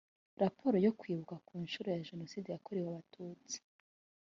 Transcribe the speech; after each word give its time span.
raporo 0.41 0.77
yo 0.85 0.91
kwibuka 0.99 1.35
ku 1.45 1.53
nshuro 1.63 1.87
ya 1.91 2.03
jenoside 2.09 2.47
yakorewe 2.49 2.87
abatutsi 2.89 3.57